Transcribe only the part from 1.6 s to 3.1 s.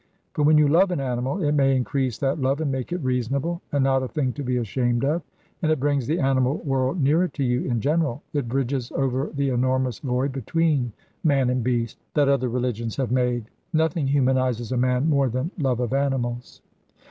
increase that love and make it